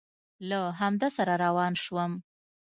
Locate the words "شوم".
1.83-2.11